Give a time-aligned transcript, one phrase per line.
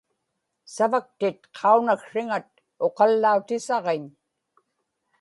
[0.75, 2.47] savaktit qaunaksriŋat
[2.85, 4.03] uqallautisaġiñ